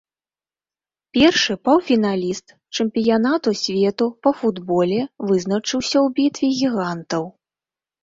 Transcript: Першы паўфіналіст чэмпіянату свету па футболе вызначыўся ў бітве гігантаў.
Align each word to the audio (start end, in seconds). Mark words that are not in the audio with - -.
Першы 1.17 1.55
паўфіналіст 1.69 2.55
чэмпіянату 2.75 3.49
свету 3.63 4.05
па 4.25 4.35
футболе 4.41 5.01
вызначыўся 5.27 5.95
ў 6.05 6.19
бітве 6.21 6.47
гігантаў. 6.61 7.23